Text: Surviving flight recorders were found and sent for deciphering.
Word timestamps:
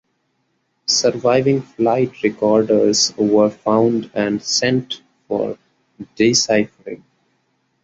Surviving 0.87 1.61
flight 1.61 2.23
recorders 2.23 3.13
were 3.17 3.51
found 3.51 4.09
and 4.15 4.41
sent 4.41 5.03
for 5.27 5.59
deciphering. 6.15 7.03